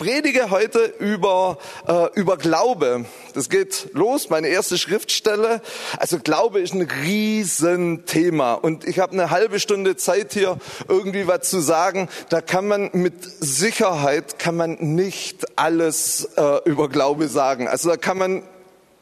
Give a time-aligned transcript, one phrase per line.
[0.00, 3.04] predige heute über, äh, über Glaube.
[3.34, 5.60] Das geht los, meine erste Schriftstelle.
[5.98, 8.54] Also Glaube ist ein Riesenthema.
[8.54, 10.56] Und ich habe eine halbe Stunde Zeit hier,
[10.88, 12.08] irgendwie was zu sagen.
[12.30, 17.68] Da kann man mit Sicherheit, kann man nicht alles äh, über Glaube sagen.
[17.68, 18.42] Also da kann man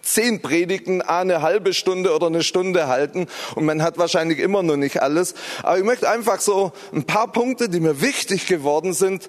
[0.03, 4.77] zehn Predigten eine halbe Stunde oder eine Stunde halten und man hat wahrscheinlich immer noch
[4.77, 5.35] nicht alles.
[5.63, 9.29] Aber ich möchte einfach so ein paar Punkte, die mir wichtig geworden sind,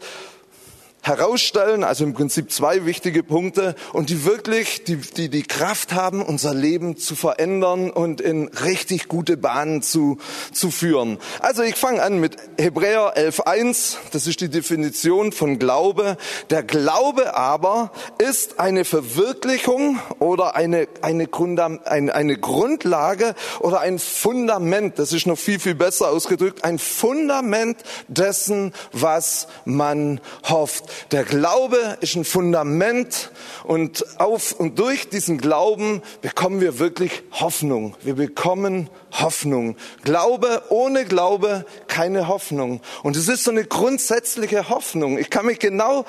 [1.02, 6.22] herausstellen, also im Prinzip zwei wichtige Punkte und die wirklich, die, die die Kraft haben,
[6.22, 10.18] unser Leben zu verändern und in richtig gute Bahnen zu,
[10.52, 11.18] zu führen.
[11.40, 16.18] Also ich fange an mit Hebräer 11.1, das ist die Definition von Glaube.
[16.50, 24.00] Der Glaube aber ist eine Verwirklichung oder eine, eine, Grundam, eine, eine Grundlage oder ein
[24.00, 27.78] Fundament, das ist noch viel, viel besser ausgedrückt, ein Fundament
[28.08, 30.89] dessen, was man hofft.
[31.12, 33.32] Der Glaube ist ein Fundament
[33.64, 37.96] und auf und durch diesen Glauben bekommen wir wirklich Hoffnung.
[38.02, 39.76] Wir bekommen Hoffnung.
[40.04, 42.82] Glaube ohne Glaube keine Hoffnung.
[43.04, 45.18] Und es ist so eine grundsätzliche Hoffnung.
[45.18, 46.06] Ich kann mich genau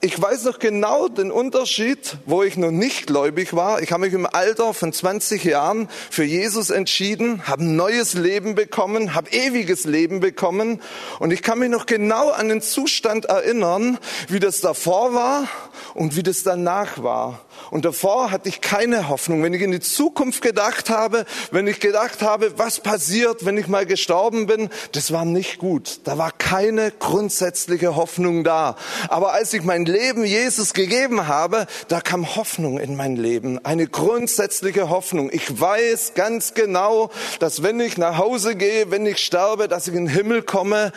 [0.00, 3.82] ich weiß noch genau den Unterschied, wo ich noch nicht gläubig war.
[3.82, 8.54] Ich habe mich im Alter von 20 Jahren für Jesus entschieden, habe ein neues Leben
[8.54, 10.80] bekommen, habe ewiges Leben bekommen.
[11.18, 15.48] Und ich kann mich noch genau an den Zustand erinnern, wie das davor war
[15.94, 17.40] und wie das danach war.
[17.70, 19.42] Und davor hatte ich keine Hoffnung.
[19.42, 23.68] Wenn ich in die Zukunft gedacht habe, wenn ich gedacht habe, was passiert, wenn ich
[23.68, 26.00] mal gestorben bin, das war nicht gut.
[26.04, 28.76] Da war keine grundsätzliche Hoffnung da.
[29.08, 33.64] Aber als ich mein Leben Jesus gegeben habe, da kam Hoffnung in mein Leben.
[33.64, 35.30] Eine grundsätzliche Hoffnung.
[35.32, 39.94] Ich weiß ganz genau, dass wenn ich nach Hause gehe, wenn ich sterbe, dass ich
[39.94, 40.92] in den Himmel komme.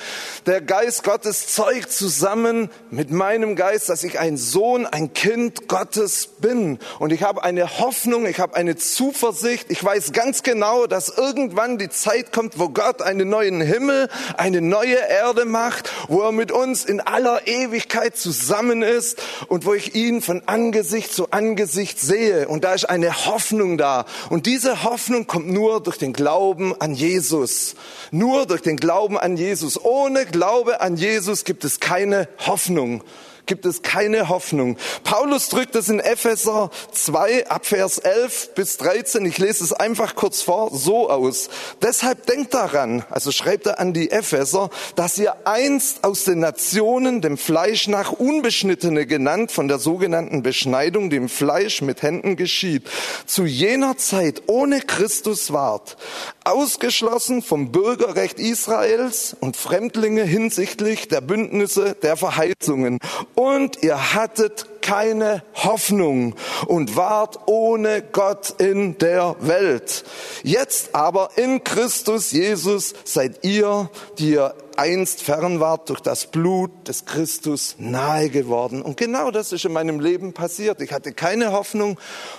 [0.46, 6.28] Der Geist Gottes zeugt zusammen mit meinem Geist, dass ich ein Sohn, ein Kind Gottes
[6.40, 6.80] bin bin.
[7.00, 9.68] Und ich habe eine Hoffnung, ich habe eine Zuversicht.
[9.70, 14.62] Ich weiß ganz genau, dass irgendwann die Zeit kommt, wo Gott einen neuen Himmel, eine
[14.62, 19.96] neue Erde macht, wo er mit uns in aller Ewigkeit zusammen ist und wo ich
[19.96, 22.48] ihn von Angesicht zu Angesicht sehe.
[22.48, 24.06] Und da ist eine Hoffnung da.
[24.30, 27.76] Und diese Hoffnung kommt nur durch den Glauben an Jesus.
[28.12, 29.84] Nur durch den Glauben an Jesus.
[29.84, 33.04] Ohne Glaube an Jesus gibt es keine Hoffnung
[33.46, 34.78] gibt es keine Hoffnung.
[35.04, 40.42] Paulus drückt es in Epheser 2 Abvers 11 bis 13, ich lese es einfach kurz
[40.42, 41.50] vor, so aus.
[41.82, 47.22] Deshalb denkt daran, also schreibt er an die Epheser, dass ihr einst aus den Nationen
[47.22, 52.88] dem Fleisch nach Unbeschnittene genannt, von der sogenannten Beschneidung, dem Fleisch mit Händen geschieht,
[53.26, 55.98] zu jener Zeit ohne Christus wart,
[56.44, 63.00] ausgeschlossen vom Bürgerrecht Israels und Fremdlinge hinsichtlich der Bündnisse der Verheißungen
[63.36, 66.36] und ihr hattet keine Hoffnung
[66.66, 70.04] und wart ohne Gott in der Welt.
[70.44, 76.88] Jetzt aber in Christus Jesus seid ihr, die ihr einst fern wart, durch das Blut
[76.88, 78.82] des Christus nahe geworden.
[78.82, 80.82] Und genau das ist in meinem Leben passiert.
[80.82, 81.92] Ich hatte keine Hoffnung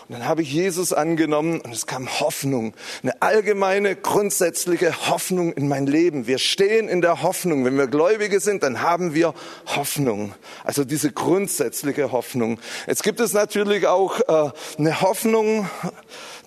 [0.08, 2.74] und dann habe ich Jesus angenommen und es kam Hoffnung.
[3.02, 6.26] Eine allgemeine, grundsätzliche Hoffnung in mein Leben.
[6.26, 7.64] Wir stehen in der Hoffnung.
[7.64, 9.34] Wenn wir Gläubige sind, dann haben wir
[9.66, 10.34] Hoffnung.
[10.64, 12.58] Also diese grundsätzliche Hoffnung.
[12.86, 15.68] Jetzt gibt es natürlich auch äh, eine Hoffnung,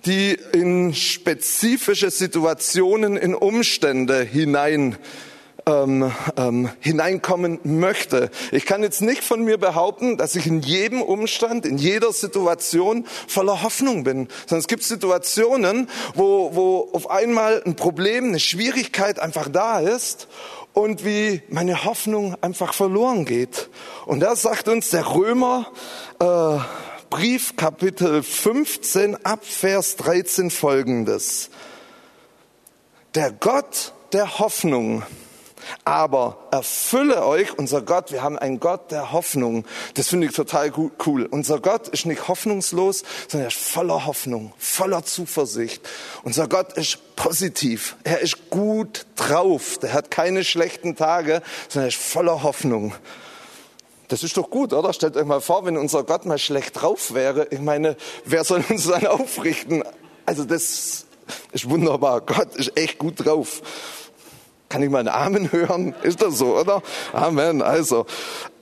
[0.06, 4.96] die in spezifische Situationen, in Umstände hinein
[5.68, 8.30] ähm, ähm, hineinkommen möchte.
[8.52, 13.04] Ich kann jetzt nicht von mir behaupten, dass ich in jedem Umstand, in jeder Situation
[13.26, 19.18] voller Hoffnung bin, sondern es gibt Situationen, wo, wo auf einmal ein Problem, eine Schwierigkeit
[19.18, 20.28] einfach da ist
[20.72, 23.68] und wie meine Hoffnung einfach verloren geht.
[24.04, 25.66] Und da sagt uns der Römer,
[26.20, 26.58] äh,
[27.10, 31.50] Brief Kapitel 15 ab Vers 13 folgendes.
[33.14, 35.02] Der Gott der Hoffnung
[35.84, 39.64] aber erfülle euch, unser Gott, wir haben einen Gott der Hoffnung.
[39.94, 40.72] Das finde ich total
[41.06, 41.26] cool.
[41.26, 45.82] Unser Gott ist nicht hoffnungslos, sondern er ist voller Hoffnung, voller Zuversicht.
[46.22, 47.96] Unser Gott ist positiv.
[48.04, 49.78] Er ist gut drauf.
[49.78, 52.94] Der hat keine schlechten Tage, sondern er ist voller Hoffnung.
[54.08, 54.92] Das ist doch gut, oder?
[54.92, 57.48] Stellt euch mal vor, wenn unser Gott mal schlecht drauf wäre.
[57.50, 59.82] Ich meine, wer soll uns dann aufrichten?
[60.24, 61.06] Also das
[61.52, 62.20] ist wunderbar.
[62.20, 63.62] Gott ist echt gut drauf.
[64.68, 65.94] Kann ich mal einen Amen hören?
[66.02, 66.82] Ist das so, oder?
[67.12, 67.62] Amen.
[67.62, 68.06] Also,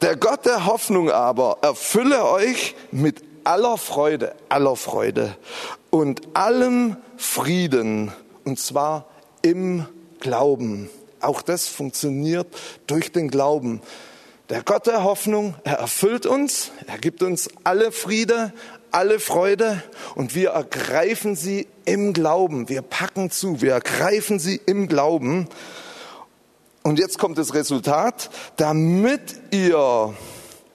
[0.02, 5.36] der Gott der Hoffnung aber erfülle euch mit aller Freude, aller Freude
[5.90, 8.12] und allem Frieden,
[8.44, 9.06] und zwar
[9.42, 9.86] im
[10.20, 10.90] Glauben.
[11.20, 12.46] Auch das funktioniert
[12.86, 13.80] durch den Glauben.
[14.50, 18.52] Der Gott der Hoffnung, er erfüllt uns, er gibt uns alle Friede,
[18.90, 19.82] alle Freude
[20.14, 22.68] und wir ergreifen sie im Glauben.
[22.68, 25.48] Wir packen zu, wir ergreifen sie im Glauben.
[26.86, 30.12] Und jetzt kommt das Resultat, damit ihr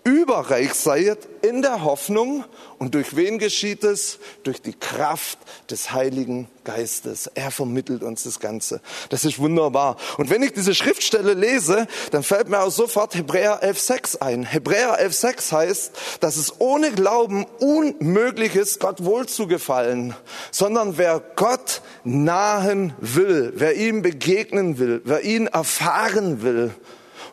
[0.09, 2.43] überreich seid in der Hoffnung.
[2.77, 4.19] Und durch wen geschieht es?
[4.43, 5.37] Durch die Kraft
[5.69, 7.27] des Heiligen Geistes.
[7.33, 8.81] Er vermittelt uns das Ganze.
[9.09, 9.97] Das ist wunderbar.
[10.17, 14.43] Und wenn ich diese Schriftstelle lese, dann fällt mir auch sofort Hebräer 11.6 ein.
[14.43, 20.15] Hebräer 11.6 heißt, dass es ohne Glauben unmöglich ist, Gott wohlzugefallen,
[20.51, 26.71] sondern wer Gott nahen will, wer ihm begegnen will, wer ihn erfahren will,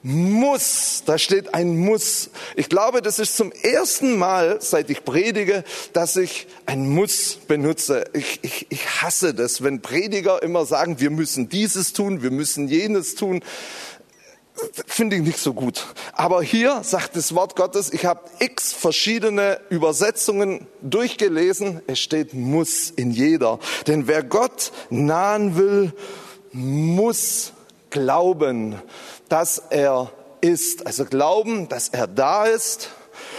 [0.09, 2.31] muss, da steht ein Muss.
[2.55, 5.65] Ich glaube, das ist zum ersten Mal, seit ich predige,
[5.95, 8.05] dass ich ein Muss benutze.
[8.13, 12.69] Ich, ich, ich hasse das, wenn Prediger immer sagen, wir müssen dieses tun, wir müssen
[12.69, 13.43] jenes tun
[14.87, 15.85] finde ich nicht so gut.
[16.15, 22.89] Aber hier sagt das Wort Gottes, ich habe x verschiedene Übersetzungen durchgelesen, es steht muss
[22.89, 23.59] in jeder.
[23.87, 25.93] Denn wer Gott nahen will,
[26.53, 27.53] muss
[27.91, 28.77] glauben
[29.29, 30.87] dass er ist.
[30.87, 32.91] Also glauben, dass er da ist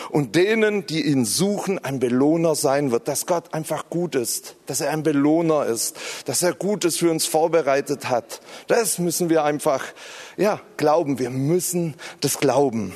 [0.09, 4.81] und denen, die ihn suchen, ein Belohner sein wird, dass Gott einfach gut ist, dass
[4.81, 8.41] er ein Belohner ist, dass er Gutes für uns vorbereitet hat.
[8.67, 9.83] Das müssen wir einfach,
[10.37, 11.19] ja, glauben.
[11.19, 12.93] Wir müssen das glauben.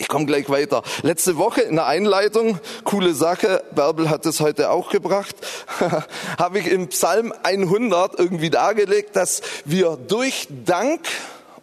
[0.00, 0.84] Ich komme gleich weiter.
[1.02, 5.34] Letzte Woche in der Einleitung, coole Sache, Bärbel hat es heute auch gebracht,
[6.38, 11.00] habe ich im Psalm 100 irgendwie dargelegt, dass wir durch Dank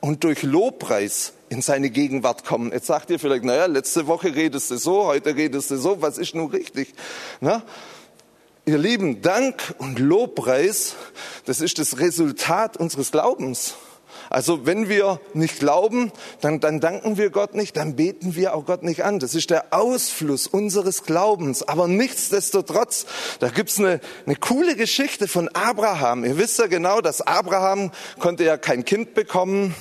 [0.06, 2.72] und durch Lobpreis in seine Gegenwart kommen.
[2.72, 6.20] Jetzt sagt ihr vielleicht, naja, letzte Woche redest du so, heute redest du so, was
[6.20, 6.94] ist nun richtig?
[7.42, 7.64] Na?
[8.68, 10.96] Ihr Lieben, Dank und Lobpreis,
[11.46, 13.74] das ist das Resultat unseres Glaubens.
[14.36, 16.12] Also wenn wir nicht glauben,
[16.42, 19.20] dann, dann danken wir Gott nicht, dann beten wir auch Gott nicht an.
[19.20, 21.64] Das ist der Ausfluss unseres Glaubens.
[21.66, 23.06] Aber nichtsdestotrotz,
[23.40, 26.26] da gibt's eine, eine coole Geschichte von Abraham.
[26.26, 29.74] Ihr wisst ja genau, dass Abraham konnte ja kein Kind bekommen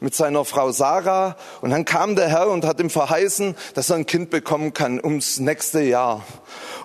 [0.00, 1.36] mit seiner Frau Sarah.
[1.60, 4.98] Und dann kam der Herr und hat ihm verheißen, dass er ein Kind bekommen kann
[5.00, 6.24] ums nächste Jahr.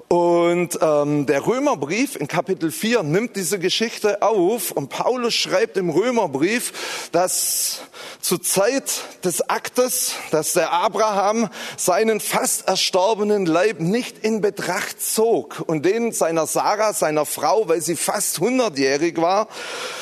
[0.08, 5.90] Und ähm, der Römerbrief in Kapitel 4 nimmt diese Geschichte auf und Paulus schreibt im
[5.90, 7.82] Römerbrief, dass
[8.22, 15.64] zur Zeit des Aktes, dass der Abraham seinen fast erstorbenen Leib nicht in Betracht zog
[15.66, 19.48] und den seiner Sarah, seiner Frau, weil sie fast hundertjährig war,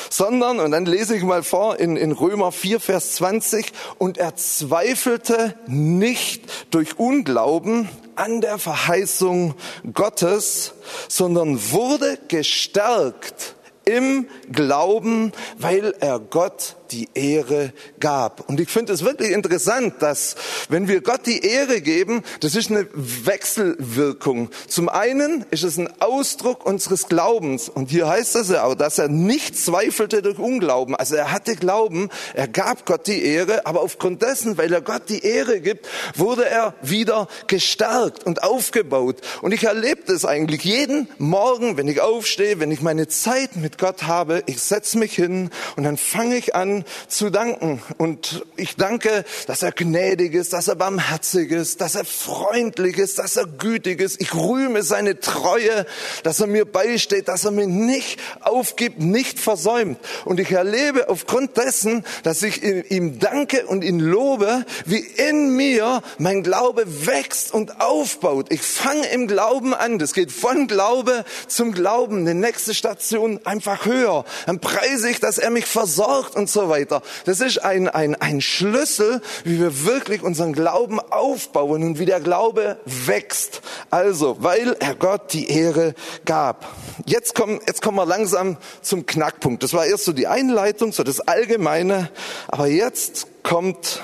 [0.09, 4.35] sondern, und dann lese ich mal vor in, in Römer 4, Vers 20, und er
[4.35, 9.55] zweifelte nicht durch Unglauben, an der Verheißung
[9.93, 10.73] Gottes,
[11.07, 13.55] sondern wurde gestärkt
[13.85, 18.47] im Glauben, weil er Gott die Ehre gab.
[18.49, 20.35] Und ich finde es wirklich interessant, dass
[20.69, 24.49] wenn wir Gott die Ehre geben, das ist eine Wechselwirkung.
[24.67, 27.69] Zum einen ist es ein Ausdruck unseres Glaubens.
[27.69, 30.95] Und hier heißt es ja auch, dass er nicht zweifelte durch Unglauben.
[30.95, 35.09] Also er hatte Glauben, er gab Gott die Ehre, aber aufgrund dessen, weil er Gott
[35.09, 39.21] die Ehre gibt, wurde er wieder gestärkt und aufgebaut.
[39.41, 43.77] Und ich erlebe das eigentlich jeden Morgen, wenn ich aufstehe, wenn ich meine Zeit mit
[43.77, 46.72] Gott habe, ich setze mich hin und dann fange ich an,
[47.07, 47.81] zu danken.
[47.97, 53.19] Und ich danke, dass er gnädig ist, dass er barmherzig ist, dass er freundlich ist,
[53.19, 54.21] dass er gütig ist.
[54.21, 55.85] Ich rühme seine Treue,
[56.23, 59.99] dass er mir beisteht, dass er mich nicht aufgibt, nicht versäumt.
[60.25, 66.01] Und ich erlebe aufgrund dessen, dass ich ihm danke und ihn lobe, wie in mir
[66.17, 68.47] mein Glaube wächst und aufbaut.
[68.51, 69.99] Ich fange im Glauben an.
[69.99, 72.19] Das geht von Glaube zum Glauben.
[72.19, 74.25] Eine nächste Station einfach höher.
[74.45, 77.01] Dann preise ich, dass er mich versorgt und so weiter.
[77.25, 82.19] Das ist ein, ein, ein Schlüssel, wie wir wirklich unseren Glauben aufbauen und wie der
[82.19, 83.61] Glaube wächst.
[83.89, 86.67] Also, weil er Gott die Ehre gab.
[87.05, 89.63] Jetzt kommen, jetzt kommen wir langsam zum Knackpunkt.
[89.63, 92.09] Das war erst so die Einleitung, so das Allgemeine.
[92.47, 94.01] Aber jetzt kommt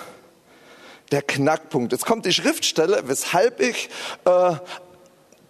[1.12, 1.92] der Knackpunkt.
[1.92, 3.90] Jetzt kommt die Schriftstelle, weshalb ich
[4.26, 4.56] äh,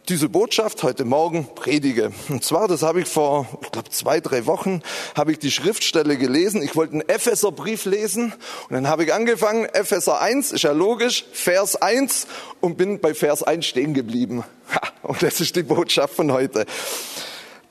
[0.09, 2.11] diese Botschaft heute Morgen predige.
[2.29, 4.81] Und zwar, das habe ich vor, ich glaube, zwei, drei Wochen,
[5.15, 6.63] habe ich die Schriftstelle gelesen.
[6.63, 8.33] Ich wollte einen Epheserbrief lesen
[8.69, 12.25] und dann habe ich angefangen, Epheser 1, ist ja logisch, Vers 1
[12.59, 14.43] und bin bei Vers 1 stehen geblieben.
[15.01, 16.65] Und das ist die Botschaft von heute.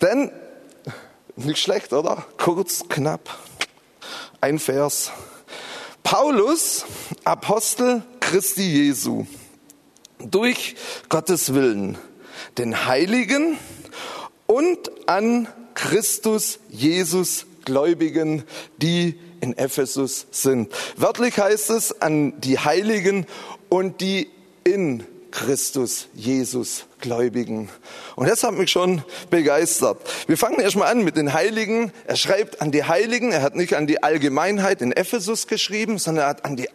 [0.01, 0.33] Denn,
[1.37, 2.27] nicht schlecht, oder?
[2.37, 3.39] Kurz, knapp,
[4.41, 5.13] ein Vers.
[6.03, 6.85] Paulus,
[7.25, 9.27] Apostel Christi Jesu,
[10.19, 10.75] durch
[11.09, 11.99] Gottes Willen
[12.59, 13.59] den Heiligen
[14.47, 18.45] und an Christus Jesus Gläubigen,
[18.79, 20.73] die in Ephesus sind.
[20.97, 23.27] Wörtlich heißt es an die Heiligen
[23.69, 24.29] und die
[24.65, 27.69] in Christus Jesus Gläubigen.
[28.17, 29.99] Und das hat mich schon begeistert.
[30.27, 31.93] Wir fangen erstmal an mit den Heiligen.
[32.07, 33.31] Er schreibt an die Heiligen.
[33.33, 36.69] Er hat nicht an die Allgemeinheit in Ephesus geschrieben, sondern er hat an die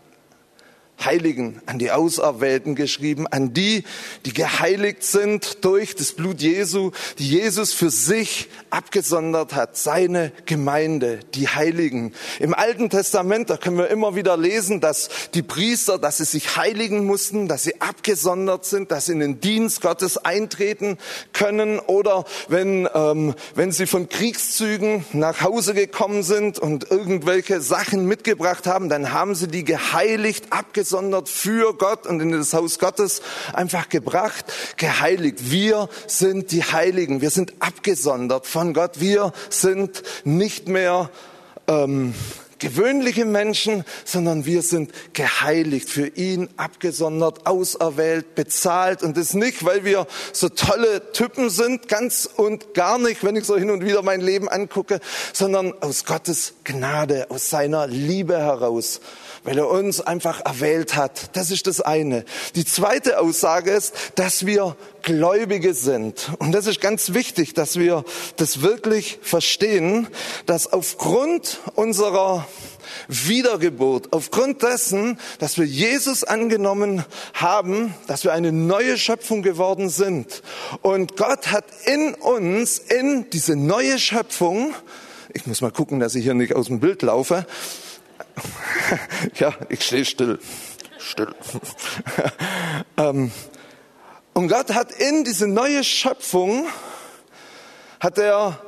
[1.06, 3.84] Heiligen, an die Auserwählten geschrieben, an die,
[4.26, 11.20] die geheiligt sind durch das Blut Jesu, die Jesus für sich abgesondert hat, seine Gemeinde,
[11.36, 12.14] die Heiligen.
[12.40, 16.56] Im Alten Testament, da können wir immer wieder lesen, dass die Priester, dass sie sich
[16.56, 20.98] heiligen mussten, dass sie abgesondert sind, dass sie in den Dienst Gottes eintreten
[21.34, 28.08] können oder wenn, ähm, wenn sie von Kriegszügen nach Hause gekommen sind und irgendwelche Sachen
[28.08, 32.78] mitgebracht haben, dann haben sie die geheiligt, abgesondert abgesondert für Gott und in das Haus
[32.78, 33.24] Gottes
[33.54, 34.46] einfach gebracht,
[34.78, 35.50] geheiligt.
[35.50, 37.20] Wir sind die Heiligen.
[37.20, 39.00] Wir sind abgesondert von Gott.
[39.00, 41.10] Wir sind nicht mehr
[41.68, 42.14] ähm,
[42.60, 49.02] gewöhnliche Menschen, sondern wir sind geheiligt, für ihn abgesondert, auserwählt, bezahlt.
[49.02, 53.46] Und das nicht, weil wir so tolle Typen sind, ganz und gar nicht, wenn ich
[53.46, 55.00] so hin und wieder mein Leben angucke,
[55.34, 59.02] sondern aus Gottes Gnade, aus seiner Liebe heraus
[59.44, 61.36] weil er uns einfach erwählt hat.
[61.36, 62.26] Das ist das eine.
[62.56, 66.32] Die zweite Aussage ist, dass wir Gläubige sind.
[66.40, 68.06] Und das ist ganz wichtig, dass wir
[68.38, 70.08] das wirklich verstehen,
[70.46, 72.48] dass aufgrund unserer
[73.08, 80.42] Wiedergeburt, aufgrund dessen, dass wir Jesus angenommen haben, dass wir eine neue Schöpfung geworden sind.
[80.82, 84.74] Und Gott hat in uns, in diese neue Schöpfung,
[85.34, 87.46] ich muss mal gucken, dass ich hier nicht aus dem Bild laufe,
[89.36, 90.40] ja, ich stehe still.
[90.98, 91.36] Still.
[92.98, 93.32] ähm,
[94.34, 96.66] und Gott hat in diese neue Schöpfung,
[98.00, 98.60] hat er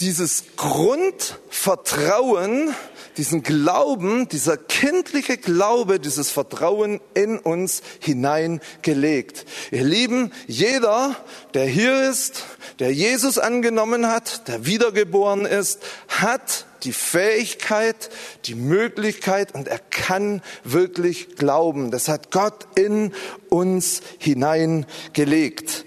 [0.00, 2.74] dieses Grundvertrauen,
[3.16, 9.44] diesen Glauben, dieser kindliche Glaube, dieses Vertrauen in uns hineingelegt.
[9.72, 11.16] Ihr Lieben, jeder,
[11.54, 12.44] der hier ist,
[12.78, 18.10] der Jesus angenommen hat, der wiedergeboren ist, hat die Fähigkeit,
[18.44, 21.90] die Möglichkeit und er kann wirklich glauben.
[21.90, 23.12] Das hat Gott in
[23.48, 25.84] uns hineingelegt.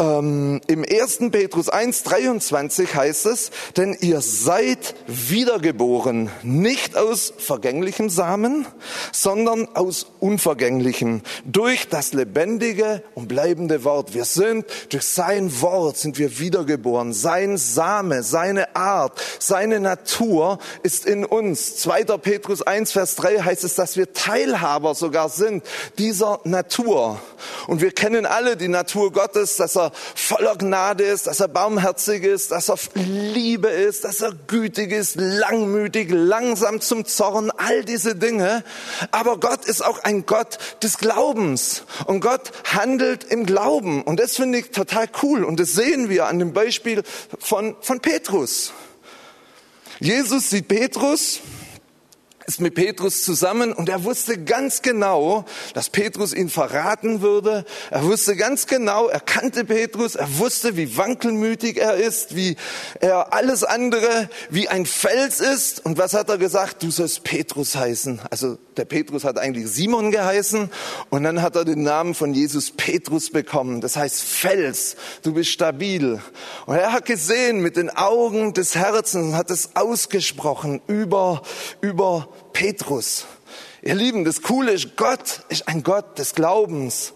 [0.00, 1.30] Ähm, Im 1.
[1.30, 8.64] Petrus 1, 23 heißt es, denn ihr seid wiedergeboren, nicht aus vergänglichem Samen,
[9.12, 14.14] sondern aus unvergänglichem, durch das lebendige und bleibende Wort.
[14.14, 17.12] Wir sind, durch sein Wort sind wir wiedergeboren.
[17.12, 21.76] Sein Same, seine Art, seine Natur ist in uns.
[21.76, 22.04] 2.
[22.16, 25.62] Petrus 1, Vers 3 heißt es, dass wir Teilhaber sogar sind
[25.98, 27.20] dieser Natur.
[27.66, 32.24] Und wir kennen alle die Natur Gottes, dass er voller Gnade ist, dass er barmherzig
[32.24, 38.14] ist, dass er Liebe ist, dass er gütig ist, langmütig, langsam zum Zorn, all diese
[38.14, 38.64] Dinge.
[39.10, 44.36] Aber Gott ist auch ein Gott des Glaubens und Gott handelt im Glauben und das
[44.36, 47.02] finde ich total cool und das sehen wir an dem Beispiel
[47.38, 48.72] von, von Petrus.
[50.00, 51.40] Jesus sieht Petrus
[52.50, 57.64] ist mit Petrus zusammen und er wusste ganz genau, dass Petrus ihn verraten würde.
[57.92, 62.56] Er wusste ganz genau, er kannte Petrus, er wusste, wie wankelmütig er ist, wie
[62.98, 65.86] er alles andere wie ein Fels ist.
[65.86, 66.82] Und was hat er gesagt?
[66.82, 68.20] Du sollst Petrus heißen.
[68.30, 70.70] Also der Petrus hat eigentlich Simon geheißen
[71.10, 73.80] und dann hat er den Namen von Jesus Petrus bekommen.
[73.80, 76.20] Das heißt Fels, du bist stabil.
[76.66, 81.42] Und er hat gesehen mit den Augen des Herzens und hat es ausgesprochen über,
[81.80, 83.26] über Petrus.
[83.82, 87.14] Ihr Lieben, das Coole ist, Gott ist ein Gott des Glaubens.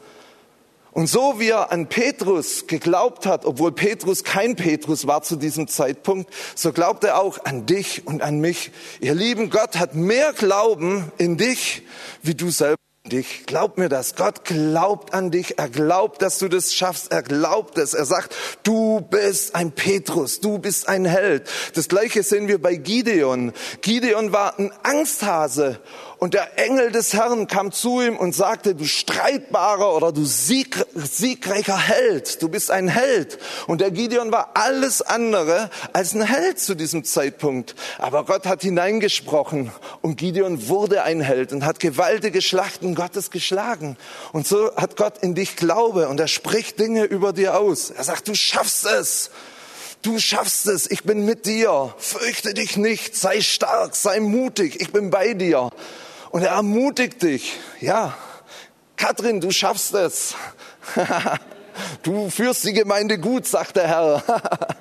[0.93, 5.67] Und so wie er an Petrus geglaubt hat, obwohl Petrus kein Petrus war zu diesem
[5.67, 8.71] Zeitpunkt, so glaubt er auch an dich und an mich.
[9.01, 11.83] Ihr Lieben, Gott hat mehr Glauben in dich,
[12.23, 13.45] wie du selber dich.
[13.45, 14.17] Glaub mir das.
[14.17, 15.59] Gott glaubt an dich.
[15.59, 17.13] Er glaubt, dass du das schaffst.
[17.13, 17.93] Er glaubt es.
[17.93, 20.41] Er sagt, du bist ein Petrus.
[20.41, 21.51] Du bist ein Held.
[21.75, 23.53] Das gleiche sehen wir bei Gideon.
[23.83, 25.81] Gideon war ein Angsthase
[26.25, 30.83] und der Engel des Herrn kam zu ihm und sagte, du streitbarer oder du sieg,
[30.95, 33.39] siegreicher Held, du bist ein Held.
[33.67, 37.75] Und der Gideon war alles andere als ein Held zu diesem Zeitpunkt.
[37.99, 39.71] Aber Gott hat hineingesprochen
[40.01, 43.99] und Gideon wurde ein Held und hat gewaltige Schlachten Gottes geschlagen.
[44.33, 47.91] Und so hat Gott in dich Glaube und er spricht Dinge über dir aus.
[47.91, 49.31] Er sagt, du schaffst es.
[50.01, 51.95] Du schaffst es, ich bin mit dir.
[51.99, 55.69] Fürchte dich nicht, sei stark, sei mutig, ich bin bei dir.
[56.31, 57.59] Und er ermutigt dich.
[57.81, 58.17] Ja,
[58.97, 60.35] Katrin, du schaffst es.
[62.05, 64.23] du führst die Gemeinde gut, sagt der Herr.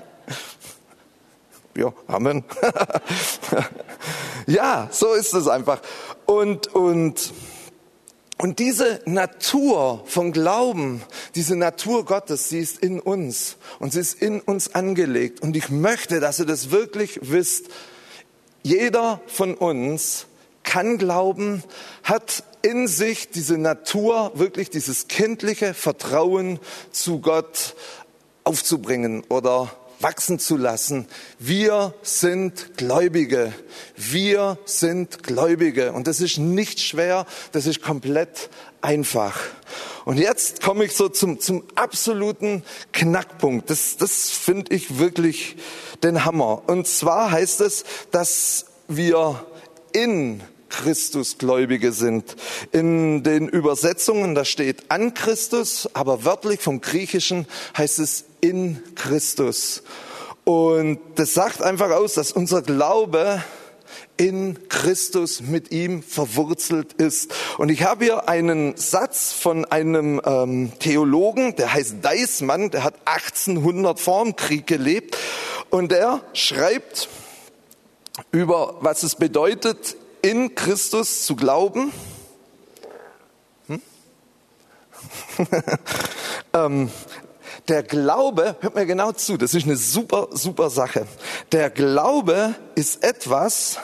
[1.75, 2.45] ja, Amen.
[4.45, 5.79] Ja, so ist es einfach.
[6.25, 7.33] Und, und,
[8.37, 11.03] und diese Natur von Glauben,
[11.35, 15.41] diese Natur Gottes, sie ist in uns und sie ist in uns angelegt.
[15.41, 17.67] Und ich möchte, dass ihr das wirklich wisst.
[18.63, 20.25] Jeder von uns
[20.63, 21.63] kann glauben,
[22.03, 26.59] hat in sich diese Natur, wirklich dieses kindliche Vertrauen
[26.91, 27.75] zu Gott
[28.45, 29.71] aufzubringen oder
[30.03, 31.07] wachsen zu lassen.
[31.39, 33.53] Wir sind Gläubige.
[33.95, 35.93] Wir sind Gläubige.
[35.93, 38.49] Und das ist nicht schwer, das ist komplett
[38.81, 39.39] einfach.
[40.05, 43.69] Und jetzt komme ich so zum, zum absoluten Knackpunkt.
[43.69, 45.55] Das, das finde ich wirklich
[46.03, 46.63] den Hammer.
[46.67, 49.45] Und zwar heißt es, dass wir
[49.93, 50.43] in
[50.73, 52.35] Christus Gläubige sind.
[52.71, 57.45] In den Übersetzungen, da steht an Christus, aber wörtlich vom Griechischen
[57.77, 59.83] heißt es in Christus.
[60.43, 63.43] Und das sagt einfach aus, dass unser Glaube
[64.17, 67.31] in Christus mit ihm verwurzelt ist.
[67.59, 72.95] Und ich habe hier einen Satz von einem ähm, Theologen, der heißt Deismann, der hat
[73.05, 75.17] 1800 vor dem Krieg gelebt
[75.69, 77.09] und der schreibt
[78.31, 81.91] über, was es bedeutet, in Christus zu glauben.
[83.67, 83.81] Hm?
[86.53, 86.89] ähm,
[87.67, 91.05] der Glaube, hört mir genau zu, das ist eine super, super Sache.
[91.51, 93.79] Der Glaube ist etwas,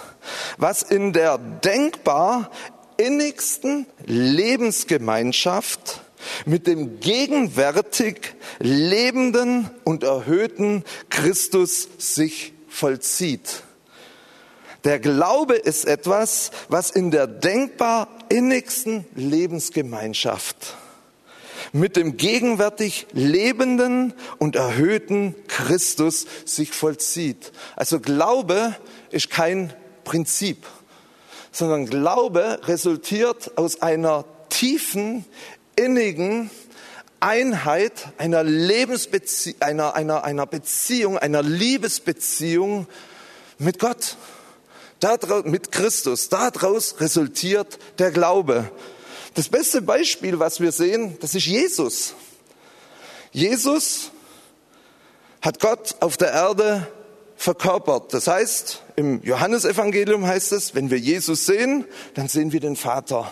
[0.58, 2.50] was in der denkbar
[2.98, 6.02] innigsten Lebensgemeinschaft
[6.46, 13.64] mit dem gegenwärtig lebenden und erhöhten Christus sich vollzieht.
[14.84, 20.78] Der Glaube ist etwas, was in der denkbar innigsten Lebensgemeinschaft
[21.74, 27.52] mit dem gegenwärtig lebenden und erhöhten Christus sich vollzieht.
[27.76, 28.76] Also Glaube
[29.12, 30.66] ist kein Prinzip,
[31.52, 35.26] sondern Glaube resultiert aus einer tiefen,
[35.76, 36.50] innigen
[37.20, 42.88] Einheit, einer Lebensbeziehung, einer, einer, einer Beziehung, einer Liebesbeziehung
[43.58, 44.18] mit Gott,
[45.00, 46.30] daraus, mit Christus.
[46.30, 48.72] Daraus resultiert der Glaube.
[49.34, 52.14] Das beste Beispiel, was wir sehen, das ist Jesus.
[53.32, 54.12] Jesus
[55.42, 56.88] hat Gott auf der Erde
[57.36, 58.14] verkörpert.
[58.14, 61.86] Das heißt, im Johannesevangelium heißt es, wenn wir Jesus sehen,
[62.16, 63.32] dann sehen wir den Vater.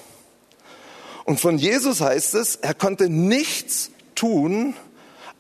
[1.26, 4.76] Und von Jesus heißt es, er konnte nichts tun,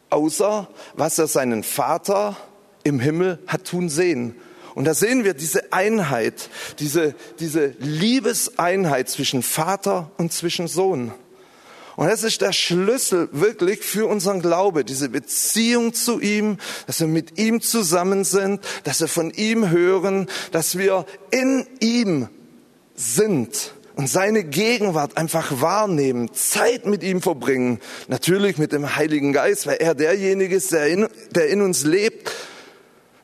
[0.09, 2.35] außer was er seinen Vater
[2.83, 4.35] im Himmel hat tun sehen.
[4.77, 11.11] Und da sehen wir diese Einheit, diese, diese Liebeseinheit zwischen Vater und zwischen Sohn.
[11.95, 17.07] Und das ist der Schlüssel wirklich für unseren Glaube, diese Beziehung zu ihm, dass wir
[17.07, 22.29] mit ihm zusammen sind, dass wir von ihm hören, dass wir in ihm
[22.93, 29.65] sind und seine Gegenwart einfach wahrnehmen, Zeit mit ihm verbringen, natürlich mit dem Heiligen Geist,
[29.65, 32.31] weil er derjenige ist, der in, der in uns lebt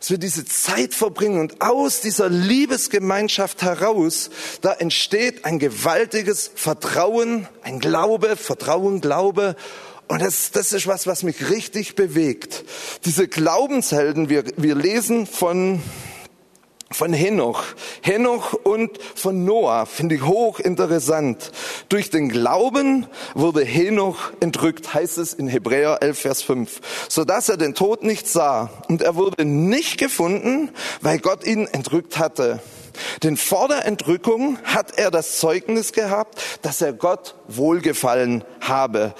[0.09, 4.29] wir diese Zeit verbringen und aus dieser Liebesgemeinschaft heraus,
[4.61, 9.55] da entsteht ein gewaltiges Vertrauen, ein Glaube, Vertrauen, Glaube.
[10.07, 12.65] Und das, das ist was, was mich richtig bewegt.
[13.05, 15.81] Diese Glaubenshelden, wir, wir lesen von
[16.93, 17.63] von Henoch.
[18.01, 21.51] Henoch und von Noah finde ich hochinteressant.
[21.89, 27.57] Durch den Glauben wurde Henoch entrückt, heißt es in Hebräer 11, Vers 5, sodass er
[27.57, 28.69] den Tod nicht sah.
[28.87, 30.69] Und er wurde nicht gefunden,
[31.01, 32.59] weil Gott ihn entrückt hatte.
[33.23, 39.13] Denn vor der Entrückung hat er das Zeugnis gehabt, dass er Gott wohlgefallen habe.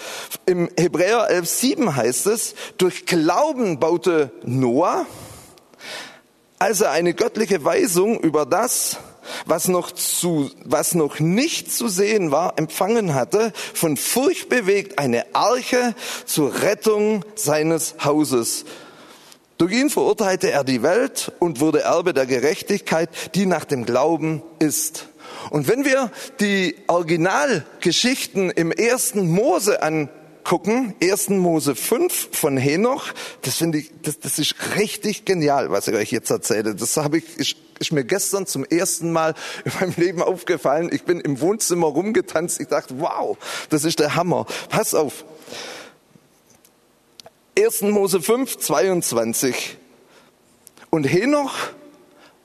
[0.46, 5.06] Im Hebräer 11, 7 heißt es, durch Glauben baute Noah,
[6.64, 8.96] als er eine göttliche Weisung über das,
[9.46, 15.36] was noch, zu, was noch nicht zu sehen war, empfangen hatte, von Furcht bewegt eine
[15.36, 15.94] Arche
[16.26, 18.64] zur Rettung seines Hauses.
[19.58, 24.42] Durch ihn verurteilte er die Welt und wurde Erbe der Gerechtigkeit, die nach dem Glauben
[24.60, 25.10] ist.
[25.50, 30.08] Und wenn wir die Originalgeschichten im ersten Mose an
[30.44, 31.30] gucken, 1.
[31.30, 36.12] Mose 5 von Henoch, das finde ich, das, das ist richtig genial, was ich euch
[36.12, 36.76] jetzt erzähle.
[36.76, 39.34] Das habe ich, ist, ist mir gestern zum ersten Mal
[39.66, 40.90] in meinem Leben aufgefallen.
[40.92, 42.60] Ich bin im Wohnzimmer rumgetanzt.
[42.60, 43.38] Ich dachte, wow,
[43.70, 44.46] das ist der Hammer.
[44.70, 45.26] Pass auf.
[47.58, 47.82] 1.
[47.82, 49.78] Mose 5, 22.
[50.90, 51.54] Und Henoch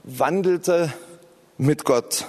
[0.04, 0.92] wandelte
[1.56, 2.26] mit Gott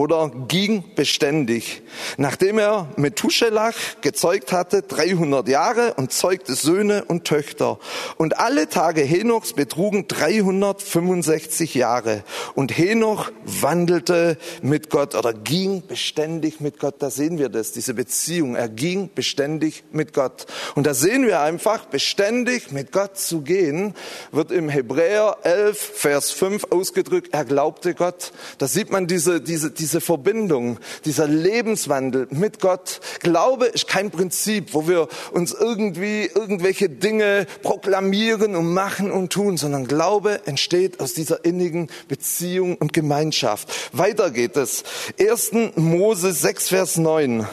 [0.00, 1.82] oder ging beständig.
[2.16, 7.78] Nachdem er Methuselah gezeugt hatte, 300 Jahre und zeugte Söhne und Töchter.
[8.16, 12.24] Und alle Tage Henochs betrugen 365 Jahre.
[12.54, 16.94] Und Henoch wandelte mit Gott oder ging beständig mit Gott.
[17.00, 18.56] Da sehen wir das, diese Beziehung.
[18.56, 20.46] Er ging beständig mit Gott.
[20.76, 23.94] Und da sehen wir einfach, beständig mit Gott zu gehen,
[24.32, 28.32] wird im Hebräer 11, Vers 5 ausgedrückt, er glaubte Gott.
[28.56, 33.00] Da sieht man diese, diese, diese Verbindung, dieser Lebenswandel mit Gott.
[33.18, 39.56] Glaube ist kein Prinzip, wo wir uns irgendwie irgendwelche Dinge proklamieren und machen und tun,
[39.56, 43.68] sondern Glaube entsteht aus dieser innigen Beziehung und Gemeinschaft.
[43.92, 44.84] Weiter geht es.
[45.18, 45.74] 1.
[45.74, 47.48] Mose 6, Vers 9.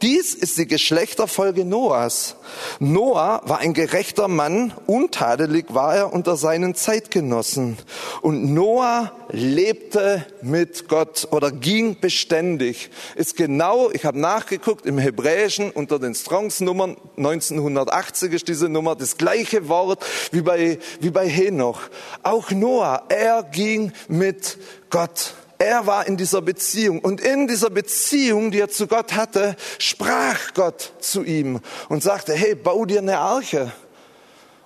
[0.00, 2.36] Dies ist die Geschlechterfolge Noahs.
[2.78, 7.76] Noah war ein gerechter Mann, untadelig war er unter seinen Zeitgenossen.
[8.22, 12.90] Und Noah lebte mit Gott oder ging beständig.
[13.16, 19.16] Ist genau, ich habe nachgeguckt, im Hebräischen unter den Strongs-Nummern, 1980 ist diese Nummer, das
[19.16, 21.80] gleiche Wort wie bei, wie bei Henoch.
[22.22, 24.58] Auch Noah, er ging mit
[24.90, 25.34] Gott.
[25.58, 30.54] Er war in dieser Beziehung und in dieser Beziehung, die er zu Gott hatte, sprach
[30.54, 33.72] Gott zu ihm und sagte, hey, bau dir eine Arche.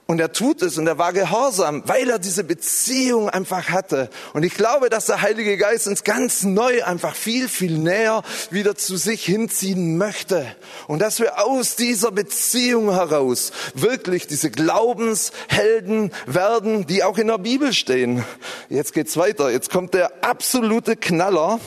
[0.08, 4.08] Und er tut es und er war gehorsam, weil er diese Beziehung einfach hatte.
[4.34, 8.76] Und ich glaube, dass der Heilige Geist uns ganz neu einfach viel, viel näher wieder
[8.76, 10.46] zu sich hinziehen möchte.
[10.86, 17.38] Und dass wir aus dieser Beziehung heraus wirklich diese Glaubenshelden werden, die auch in der
[17.38, 18.24] Bibel stehen.
[18.68, 19.50] Jetzt geht's weiter.
[19.50, 21.58] Jetzt kommt der absolute Knaller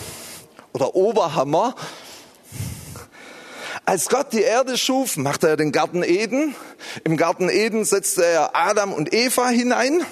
[0.71, 1.75] oder Oberhammer.
[3.89, 6.53] Als Gott die Erde schuf, machte er den Garten Eden.
[7.05, 10.05] Im Garten Eden setzte er Adam und Eva hinein.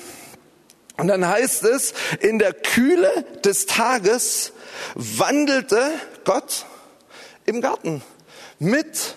[0.97, 4.51] Und dann heißt es, in der Kühle des Tages
[4.95, 5.91] wandelte
[6.25, 6.65] Gott
[7.45, 8.01] im Garten
[8.57, 9.15] mit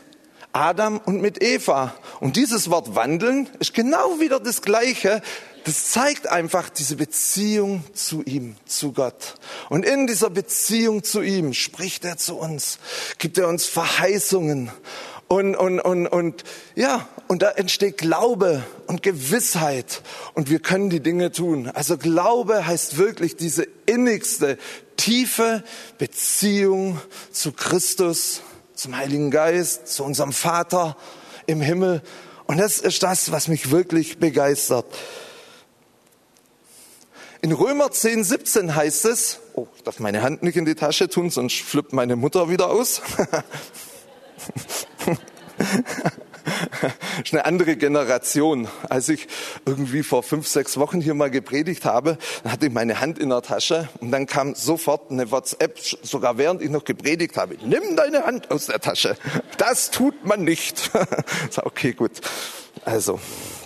[0.53, 1.95] Adam und mit Eva.
[2.21, 5.23] Und dieses Wort wandeln ist genau wieder das gleiche
[5.65, 9.35] das zeigt einfach diese Beziehung zu ihm, zu Gott.
[9.69, 12.79] Und in dieser Beziehung zu ihm spricht er zu uns,
[13.19, 14.71] gibt er uns Verheißungen.
[15.29, 16.45] Und, und, und, und
[16.75, 20.03] ja, und da entsteht Glaube und Gewissheit
[20.35, 21.69] und wir können die Dinge tun.
[21.69, 24.59] Also Glaube heißt wirklich diese innigste,
[24.97, 25.63] tiefe
[25.99, 28.41] Beziehung zu Christus,
[28.75, 30.97] zum Heiligen Geist, zu unserem Vater
[31.47, 32.03] im Himmel.
[32.47, 34.87] Und das ist das, was mich wirklich begeistert.
[37.43, 41.09] In Römer 10, 17 heißt es, oh, ich darf meine Hand nicht in die Tasche
[41.09, 43.01] tun, sonst flippt meine Mutter wieder aus.
[47.25, 48.69] ist eine andere Generation.
[48.91, 49.27] Als ich
[49.65, 53.31] irgendwie vor fünf, sechs Wochen hier mal gepredigt habe, dann hatte ich meine Hand in
[53.31, 57.57] der Tasche und dann kam sofort eine WhatsApp, sogar während ich noch gepredigt habe.
[57.65, 59.17] Nimm deine Hand aus der Tasche.
[59.57, 60.91] Das tut man nicht.
[61.63, 62.21] okay, gut.
[62.85, 63.19] Also,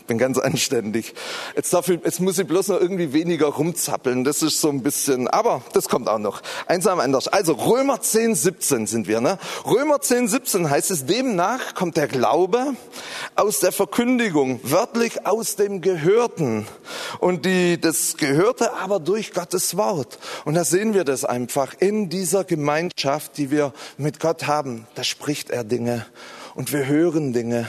[0.07, 1.15] bin ganz anständig.
[1.57, 4.25] Jetzt, darf ich, jetzt muss ich bloß noch irgendwie weniger rumzappeln.
[4.25, 6.43] Das ist so ein bisschen, aber das kommt auch noch.
[6.67, 7.29] Einsam anders.
[7.29, 9.21] Also Römer 10, 17 sind wir.
[9.21, 9.39] Ne?
[9.65, 12.75] Römer 10, 17 heißt es, demnach kommt der Glaube
[13.35, 16.67] aus der Verkündigung, wörtlich aus dem Gehörten.
[17.21, 20.19] Und die, das Gehörte aber durch Gottes Wort.
[20.45, 24.87] Und da sehen wir das einfach in dieser Gemeinschaft, die wir mit Gott haben.
[24.95, 26.07] Da spricht er Dinge
[26.55, 27.69] und wir hören Dinge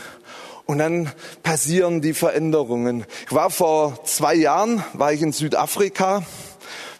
[0.65, 1.12] und dann
[1.43, 3.06] passieren die Veränderungen.
[3.25, 6.23] Ich war vor zwei Jahren, war ich in Südafrika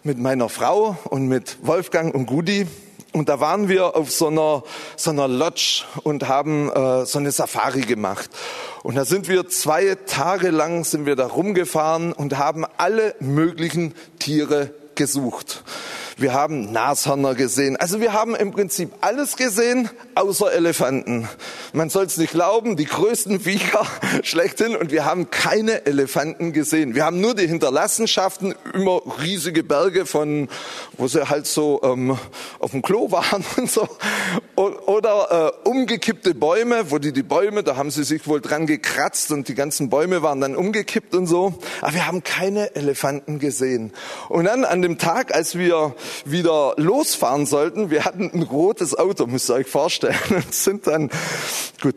[0.04, 2.66] mit meiner Frau und mit Wolfgang und Gudi.
[3.12, 4.62] Und da waren wir auf so einer,
[4.96, 8.30] so einer Lodge und haben äh, so eine Safari gemacht.
[8.82, 13.94] Und da sind wir zwei Tage lang sind wir da rumgefahren und haben alle möglichen
[14.18, 15.64] Tiere gesucht
[16.18, 17.76] wir haben Nashörner gesehen.
[17.76, 21.28] Also wir haben im Prinzip alles gesehen, außer Elefanten.
[21.74, 23.86] Man soll es nicht glauben, die größten Viecher
[24.22, 26.94] schlechthin und wir haben keine Elefanten gesehen.
[26.94, 30.48] Wir haben nur die Hinterlassenschaften, immer riesige Berge von,
[30.96, 32.18] wo sie halt so ähm,
[32.60, 33.86] auf dem Klo waren und so.
[34.54, 39.32] Oder äh, umgekippte Bäume, wo die die Bäume, da haben sie sich wohl dran gekratzt
[39.32, 41.58] und die ganzen Bäume waren dann umgekippt und so.
[41.82, 43.92] Aber wir haben keine Elefanten gesehen.
[44.30, 47.90] Und dann an dem Tag, als wir wieder losfahren sollten.
[47.90, 51.10] Wir hatten ein rotes Auto, müsst ihr euch vorstellen, und sind dann,
[51.82, 51.96] gut,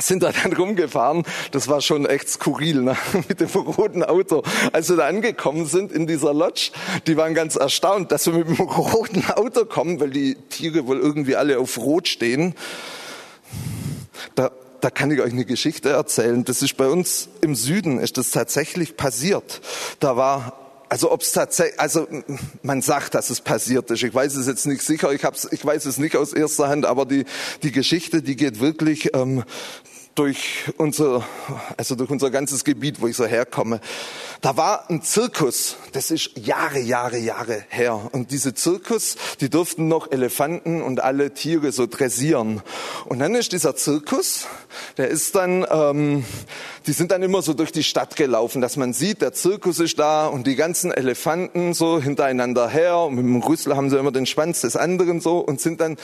[0.00, 1.24] sind da dann rumgefahren.
[1.52, 2.96] Das war schon echt skurril ne?
[3.28, 4.42] mit dem roten Auto.
[4.72, 6.70] Als wir da angekommen sind in dieser Lodge,
[7.06, 10.98] die waren ganz erstaunt, dass wir mit dem roten Auto kommen, weil die Tiere wohl
[10.98, 12.54] irgendwie alle auf Rot stehen.
[14.34, 16.44] Da, da kann ich euch eine Geschichte erzählen.
[16.44, 19.60] Das ist bei uns im Süden, ist das tatsächlich passiert.
[20.00, 22.06] Da war also ob es tatsächlich, also
[22.62, 24.02] man sagt, dass es passiert ist.
[24.02, 25.12] Ich weiß es jetzt nicht sicher.
[25.12, 27.24] Ich hab's, ich weiß es nicht aus erster Hand, aber die
[27.62, 29.44] die Geschichte, die geht wirklich ähm,
[30.16, 31.24] durch unser,
[31.76, 33.80] also durch unser ganzes Gebiet, wo ich so herkomme.
[34.40, 38.08] Da war ein Zirkus, das ist Jahre, Jahre, Jahre her.
[38.12, 42.62] Und diese Zirkus, die durften noch Elefanten und alle Tiere so dressieren.
[43.04, 44.46] Und dann ist dieser Zirkus,
[44.96, 46.24] der ist dann, ähm,
[46.86, 49.98] die sind dann immer so durch die Stadt gelaufen, dass man sieht, der Zirkus ist
[49.98, 52.98] da und die ganzen Elefanten so hintereinander her.
[53.00, 55.96] Und mit dem Rüssel haben sie immer den Schwanz des anderen so und sind dann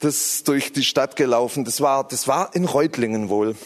[0.00, 1.64] das durch die Stadt gelaufen.
[1.64, 3.56] Das war, das war in Reutlingen wohl.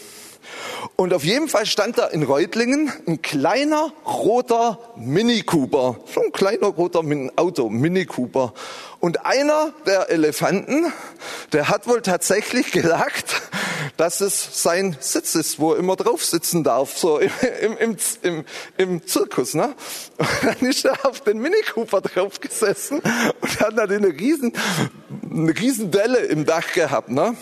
[0.96, 5.96] Und auf jeden Fall stand da in Reutlingen ein kleiner roter Mini Cooper.
[6.12, 7.02] Schon ein kleiner roter
[7.36, 8.52] Auto, Mini Cooper.
[9.00, 10.92] Und einer der Elefanten,
[11.52, 13.42] der hat wohl tatsächlich gesagt,
[13.96, 17.30] dass es sein Sitz ist, wo er immer drauf sitzen darf, so im,
[17.78, 18.44] im, im,
[18.76, 19.54] im Zirkus.
[19.54, 19.74] Ne?
[20.18, 23.00] Und dann ist er auf den Mini Cooper drauf gesessen
[23.40, 24.52] und hat dann eine riesen,
[25.30, 27.10] eine riesen Delle im Dach gehabt.
[27.10, 27.36] Ne?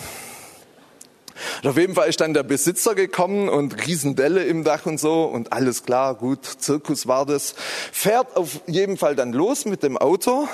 [1.62, 5.24] Und auf jeden Fall ist dann der Besitzer gekommen und Riesendelle im Dach und so
[5.24, 7.54] und alles klar, gut, Zirkus war das.
[7.92, 10.48] Fährt auf jeden Fall dann los mit dem Auto,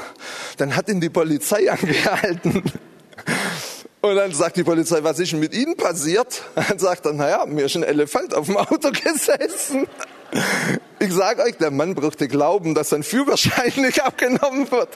[0.57, 2.63] dann hat ihn die Polizei angehalten.
[4.07, 6.43] Und dann sagt die Polizei, was ist denn mit Ihnen passiert?
[6.55, 9.89] Dann sagt er, naja, mir ist ein Elefant auf dem Auto gesessen.
[11.01, 14.91] Ich sage euch, der Mann brauchte glauben, dass sein Führerschein nicht abgenommen wird.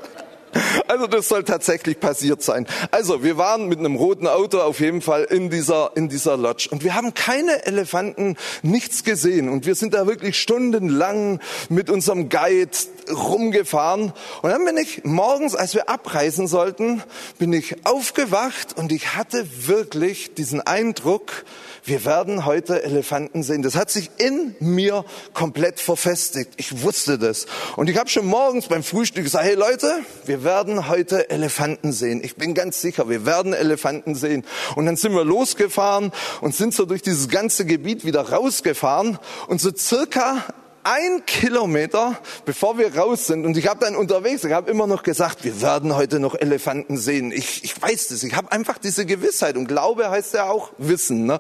[0.88, 2.66] Also das soll tatsächlich passiert sein.
[2.90, 6.68] Also wir waren mit einem roten Auto auf jeden Fall in dieser, in dieser Lodge.
[6.70, 9.48] Und wir haben keine Elefanten, nichts gesehen.
[9.48, 12.70] Und wir sind da wirklich stundenlang mit unserem Guide
[13.10, 14.12] rumgefahren.
[14.42, 17.02] Und dann bin ich morgens, als wir abreisen sollten,
[17.38, 21.44] bin ich aufgewacht und ich hatte wirklich diesen Eindruck,
[21.84, 23.62] wir werden heute Elefanten sehen.
[23.62, 26.52] Das hat sich in mir komplett verfestigt.
[26.56, 27.46] Ich wusste das.
[27.76, 32.20] Und ich habe schon morgens beim Frühstück gesagt, hey Leute, wir werden heute Elefanten sehen.
[32.22, 34.44] Ich bin ganz sicher, wir werden Elefanten sehen.
[34.76, 39.18] Und dann sind wir losgefahren und sind so durch dieses ganze Gebiet wieder rausgefahren.
[39.48, 40.44] Und so circa
[40.84, 45.02] ein Kilometer, bevor wir raus sind, und ich habe dann unterwegs, ich habe immer noch
[45.02, 47.32] gesagt, wir werden heute noch Elefanten sehen.
[47.32, 51.26] Ich, ich weiß das, ich habe einfach diese Gewissheit und Glaube heißt ja auch Wissen.
[51.26, 51.38] Ne?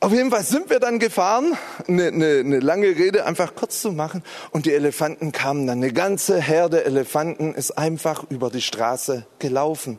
[0.00, 1.56] Auf jeden Fall sind wir dann gefahren,
[1.88, 5.78] eine, eine, eine lange Rede einfach kurz zu machen, und die Elefanten kamen dann.
[5.78, 9.98] Eine ganze Herde Elefanten ist einfach über die Straße gelaufen.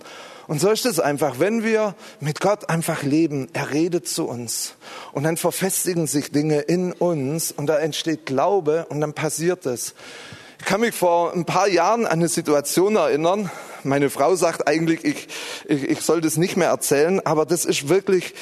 [0.49, 4.73] Und so ist es einfach, wenn wir mit Gott einfach leben, er redet zu uns
[5.11, 9.93] und dann verfestigen sich Dinge in uns und da entsteht Glaube und dann passiert es.
[10.57, 13.51] Ich kann mich vor ein paar Jahren an eine Situation erinnern.
[13.83, 15.27] Meine Frau sagt eigentlich, ich,
[15.67, 18.33] ich, ich soll das nicht mehr erzählen, aber das ist wirklich,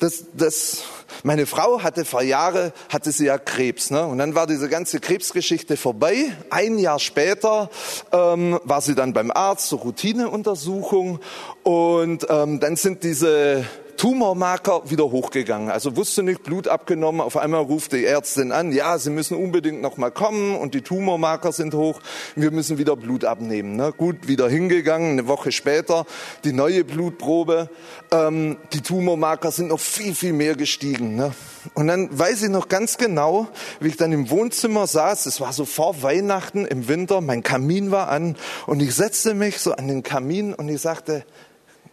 [0.00, 0.82] das, das,
[1.22, 4.06] meine Frau hatte vor Jahren, hatte sie ja Krebs, ne?
[4.06, 6.32] Und dann war diese ganze Krebsgeschichte vorbei.
[6.50, 7.70] Ein Jahr später
[8.12, 11.20] ähm, war sie dann beim Arzt zur Routineuntersuchung
[11.62, 13.64] und ähm, dann sind diese
[14.02, 15.70] Tumormarker wieder hochgegangen.
[15.70, 17.20] Also wusste nicht, Blut abgenommen.
[17.20, 20.80] Auf einmal ruft die Ärztin an, ja, Sie müssen unbedingt noch mal kommen und die
[20.80, 22.00] Tumormarker sind hoch.
[22.34, 23.76] Wir müssen wieder Blut abnehmen.
[23.76, 23.92] Ne?
[23.96, 25.12] Gut, wieder hingegangen.
[25.12, 26.04] Eine Woche später
[26.42, 27.70] die neue Blutprobe.
[28.10, 31.14] Ähm, die Tumormarker sind noch viel, viel mehr gestiegen.
[31.14, 31.32] Ne?
[31.74, 33.46] Und dann weiß ich noch ganz genau,
[33.78, 35.26] wie ich dann im Wohnzimmer saß.
[35.26, 37.20] Es war so vor Weihnachten im Winter.
[37.20, 38.34] Mein Kamin war an
[38.66, 41.24] und ich setzte mich so an den Kamin und ich sagte,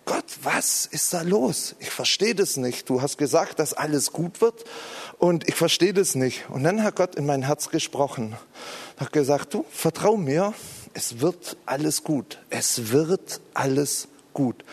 [0.10, 1.76] Gott, was ist da los?
[1.78, 2.90] Ich verstehe das nicht.
[2.90, 4.64] Du hast gesagt, dass alles gut wird
[5.20, 6.50] und ich verstehe das nicht.
[6.50, 8.36] Und dann hat Gott in mein Herz gesprochen.
[8.98, 10.56] Hat gesagt, du, vertrau mir,
[10.96, 12.40] es wird alles gut.
[12.50, 14.66] Es wird alles gut.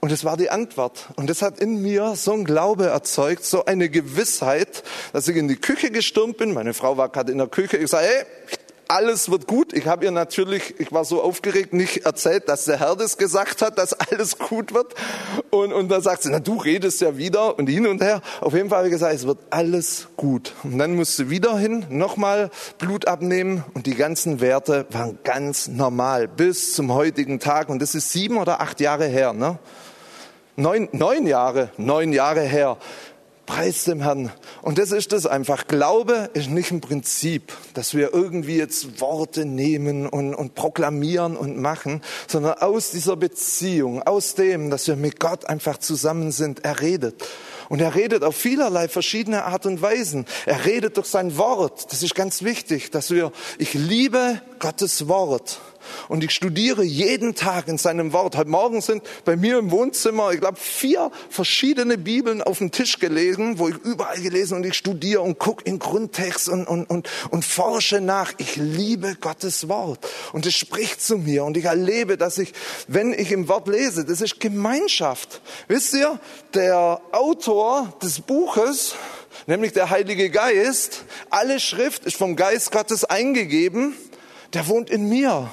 [0.00, 1.08] Und es war die Antwort.
[1.16, 4.82] Und das hat in mir so ein Glaube erzeugt, so eine Gewissheit,
[5.14, 6.52] dass ich in die Küche gestürmt bin.
[6.52, 7.78] Meine Frau war gerade in der Küche.
[7.78, 8.24] Ich sage, hey,
[8.88, 9.74] alles wird gut.
[9.74, 13.60] Ich habe ihr natürlich, ich war so aufgeregt, nicht erzählt, dass der Herr das gesagt
[13.60, 14.94] hat, dass alles gut wird.
[15.50, 18.22] Und, und dann sagt sie, na du redest ja wieder und hin und her.
[18.40, 20.54] Auf jeden Fall habe ich gesagt, es wird alles gut.
[20.64, 26.26] Und dann musste wieder hin, nochmal Blut abnehmen und die ganzen Werte waren ganz normal
[26.26, 27.68] bis zum heutigen Tag.
[27.68, 29.58] Und das ist sieben oder acht Jahre her, ne?
[30.56, 32.78] Neun, neun Jahre, neun Jahre her.
[33.48, 34.30] Preis dem Herrn.
[34.60, 35.66] Und das ist es einfach.
[35.66, 41.56] Glaube ist nicht ein Prinzip, dass wir irgendwie jetzt Worte nehmen und, und proklamieren und
[41.56, 46.82] machen, sondern aus dieser Beziehung, aus dem, dass wir mit Gott einfach zusammen sind, er
[46.82, 47.26] redet.
[47.70, 50.26] Und er redet auf vielerlei verschiedene Art und Weisen.
[50.44, 51.90] Er redet durch sein Wort.
[51.90, 55.58] Das ist ganz wichtig, dass wir, ich liebe Gottes Wort.
[56.08, 58.36] Und ich studiere jeden Tag in seinem Wort.
[58.36, 62.98] Heute Morgen sind bei mir im Wohnzimmer, ich glaube, vier verschiedene Bibeln auf dem Tisch
[62.98, 67.08] gelesen, wo ich überall gelesen und ich studiere und gucke in Grundtext und, und, und,
[67.30, 68.32] und forsche nach.
[68.38, 70.06] Ich liebe Gottes Wort.
[70.32, 72.52] Und es spricht zu mir und ich erlebe, dass ich,
[72.86, 75.40] wenn ich im Wort lese, das ist Gemeinschaft.
[75.68, 76.18] Wisst ihr,
[76.54, 78.94] der Autor des Buches,
[79.46, 81.04] nämlich der Heilige Geist.
[81.30, 83.94] Alle Schrift ist vom Geist Gottes eingegeben.
[84.54, 85.50] Der wohnt in mir.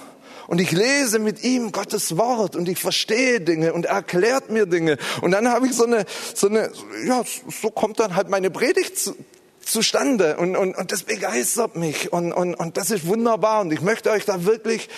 [0.47, 4.65] Und ich lese mit ihm Gottes Wort und ich verstehe Dinge und er erklärt mir
[4.65, 4.97] Dinge.
[5.21, 6.71] Und dann habe ich so eine, so eine,
[7.05, 7.23] ja,
[7.61, 9.15] so kommt dann halt meine Predigt zu,
[9.61, 13.81] zustande und, und, und das begeistert mich und, und, und das ist wunderbar und ich
[13.81, 14.89] möchte euch da wirklich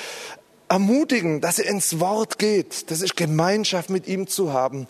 [0.69, 2.91] ermutigen, dass ihr ins Wort geht.
[2.91, 4.87] Das ist Gemeinschaft mit ihm zu haben.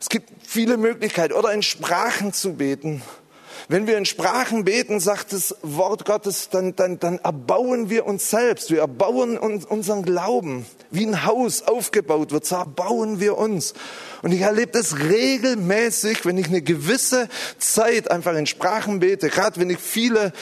[0.00, 3.02] Es gibt viele Möglichkeiten oder in Sprachen zu beten.
[3.72, 8.28] Wenn wir in Sprachen beten, sagt das Wort Gottes, dann, dann, dann erbauen wir uns
[8.28, 8.70] selbst.
[8.70, 10.66] Wir erbauen uns, unseren Glauben.
[10.90, 13.72] Wie ein Haus aufgebaut wird, so erbauen wir uns.
[14.20, 19.58] Und ich erlebe das regelmäßig, wenn ich eine gewisse Zeit einfach in Sprachen bete, gerade
[19.58, 20.34] wenn ich viele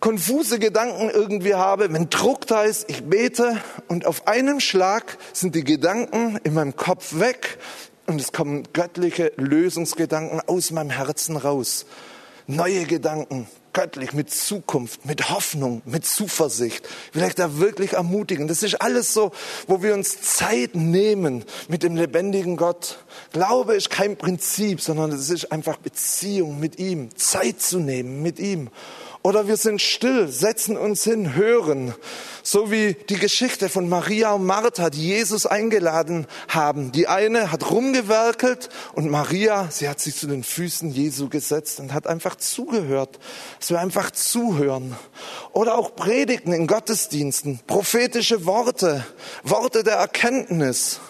[0.00, 5.54] konfuse Gedanken irgendwie habe, wenn Druck da ist, ich bete und auf einem Schlag sind
[5.54, 7.58] die Gedanken in meinem Kopf weg
[8.06, 11.84] und es kommen göttliche Lösungsgedanken aus meinem Herzen raus
[12.48, 16.88] neue Gedanken, göttlich, mit Zukunft, mit Hoffnung, mit Zuversicht.
[17.12, 18.48] Vielleicht da wirklich ermutigen.
[18.48, 19.30] Das ist alles so,
[19.68, 22.98] wo wir uns Zeit nehmen mit dem lebendigen Gott.
[23.32, 28.40] Glaube ist kein Prinzip, sondern es ist einfach Beziehung mit ihm, Zeit zu nehmen mit
[28.40, 28.70] ihm.
[29.22, 31.94] Oder wir sind still, setzen uns hin, hören.
[32.50, 36.92] So wie die Geschichte von Maria und Martha, die Jesus eingeladen haben.
[36.92, 41.92] Die eine hat rumgewerkelt und Maria, sie hat sich zu den Füßen Jesu gesetzt und
[41.92, 43.18] hat einfach zugehört.
[43.60, 44.96] Dass wir einfach zuhören.
[45.52, 49.04] Oder auch Predigten in Gottesdiensten, prophetische Worte,
[49.42, 51.00] Worte der Erkenntnis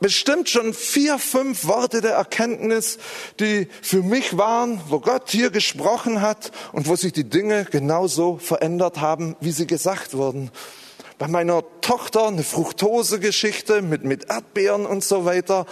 [0.00, 2.98] bestimmt schon vier, fünf Worte der Erkenntnis,
[3.40, 8.38] die für mich waren, wo Gott hier gesprochen hat und wo sich die Dinge genauso
[8.38, 10.50] verändert haben, wie sie gesagt wurden.
[11.18, 15.66] Bei meiner Tochter eine Fructose-Geschichte mit, mit Erdbeeren und so weiter.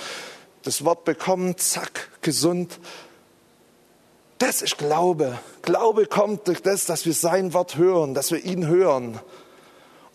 [0.63, 2.81] Das Wort bekommen, zack, gesund.
[4.39, 5.39] Das ist Glaube.
[5.63, 9.21] Glaube kommt durch das, dass wir sein Wort hören, dass wir ihn hören.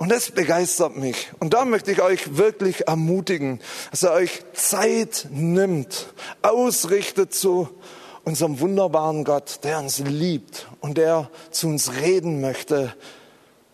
[0.02, 1.30] Und das begeistert mich.
[1.38, 3.60] Und da möchte ich euch wirklich ermutigen,
[3.92, 6.12] dass ihr euch Zeit nimmt,
[6.42, 7.70] ausrichtet zu
[8.24, 12.96] unserem wunderbaren Gott, der uns liebt und der zu uns reden möchte,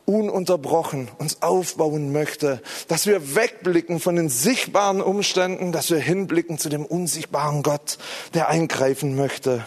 [0.03, 6.67] ununterbrochen uns aufbauen möchte, dass wir wegblicken von den sichtbaren Umständen, dass wir hinblicken zu
[6.67, 7.99] dem unsichtbaren Gott,
[8.33, 9.65] der eingreifen möchte.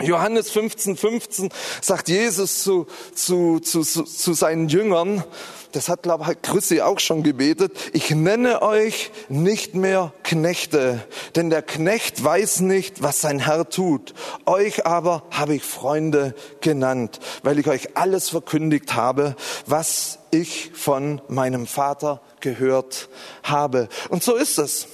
[0.00, 1.48] Johannes 15, 15
[1.80, 5.24] sagt Jesus zu, zu, zu, zu seinen Jüngern,
[5.72, 11.50] das hat, glaube ich, Christi auch schon gebetet, ich nenne euch nicht mehr Knechte, denn
[11.50, 14.14] der Knecht weiß nicht, was sein Herr tut.
[14.46, 21.20] Euch aber habe ich Freunde genannt, weil ich euch alles verkündigt habe, was ich von
[21.28, 23.08] meinem Vater gehört
[23.42, 23.88] habe.
[24.08, 24.86] Und so ist es.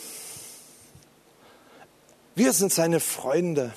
[2.34, 3.72] Wir sind seine Freunde.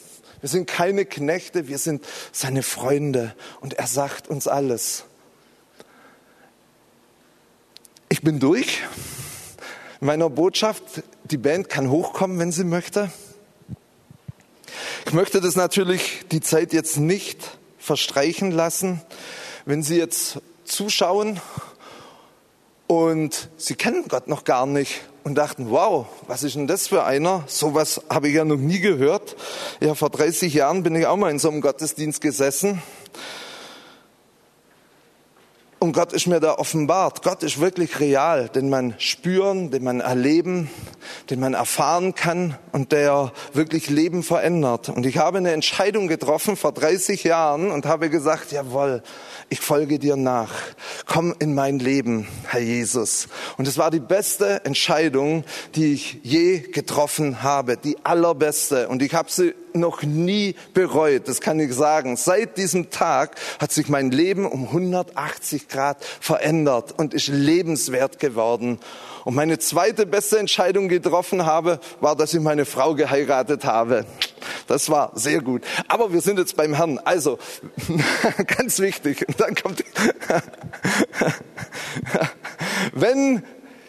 [0.47, 3.36] Wir sind keine Knechte, wir sind seine Freunde.
[3.60, 5.03] Und er sagt uns alles.
[8.07, 8.83] Ich bin durch
[9.99, 11.03] meiner Botschaft.
[11.25, 13.12] Die Band kann hochkommen, wenn sie möchte.
[15.05, 19.01] Ich möchte das natürlich die Zeit jetzt nicht verstreichen lassen.
[19.65, 21.41] Wenn Sie jetzt zuschauen
[22.88, 27.04] und Sie kennen Gott noch gar nicht und dachten, wow, was ist denn das für
[27.04, 27.43] einer?
[27.47, 29.36] Sowas habe ich ja noch nie gehört.
[29.82, 32.82] Ja, vor 30 Jahren bin ich auch mal in so einem Gottesdienst gesessen
[35.79, 37.21] und Gott ist mir da offenbart.
[37.21, 40.69] Gott ist wirklich real, den man spüren, den man erleben,
[41.29, 44.89] den man erfahren kann und der wirklich Leben verändert.
[44.89, 49.03] Und ich habe eine Entscheidung getroffen vor 30 Jahren und habe gesagt, jawohl,
[49.49, 50.51] ich folge dir nach.
[51.05, 53.27] Komm in mein Leben, Herr Jesus.
[53.57, 55.43] Und es war die beste Entscheidung,
[55.75, 58.87] die ich je getroffen habe, die allerbeste.
[58.87, 62.17] Und ich habe sie noch nie bereut, das kann ich sagen.
[62.17, 68.80] Seit diesem Tag hat sich mein Leben um 180 Grad verändert und ist lebenswert geworden.
[69.25, 74.06] Und meine zweite beste Entscheidung getroffen habe, war, dass ich meine Frau geheiratet habe.
[74.67, 75.63] Das war sehr gut.
[75.88, 76.99] Aber wir sind jetzt beim Herrn.
[76.99, 77.38] Also,
[78.58, 79.27] ganz wichtig.
[79.27, 79.84] Und dann kommt,
[82.93, 83.43] wenn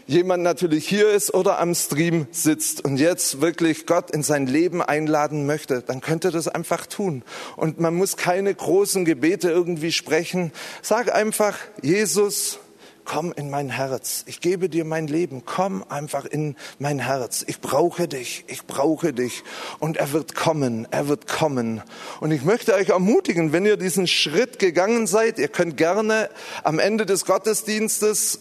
[0.08, 4.82] jemand natürlich hier ist oder am Stream sitzt und jetzt wirklich Gott in sein Leben
[4.82, 7.22] einladen möchte, dann könnte das einfach tun.
[7.56, 10.50] Und man muss keine großen Gebete irgendwie sprechen.
[10.82, 12.58] Sag einfach, Jesus,
[13.04, 14.24] komm in mein Herz.
[14.26, 15.42] Ich gebe dir mein Leben.
[15.44, 17.44] Komm einfach in mein Herz.
[17.46, 18.44] Ich brauche dich.
[18.48, 19.44] Ich brauche dich.
[19.78, 20.88] Und er wird kommen.
[20.90, 21.82] Er wird kommen.
[22.20, 26.30] Und ich möchte euch ermutigen, wenn ihr diesen Schritt gegangen seid, ihr könnt gerne
[26.64, 28.40] am Ende des Gottesdienstes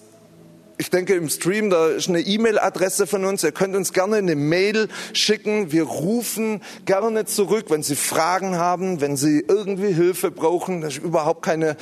[0.80, 3.44] ich denke, im Stream, da ist eine E-Mail-Adresse von uns.
[3.44, 5.72] Ihr könnt uns gerne eine Mail schicken.
[5.72, 10.82] Wir rufen gerne zurück, wenn Sie Fragen haben, wenn Sie irgendwie Hilfe brauchen.
[10.82, 11.78] Das ist überhaupt keine,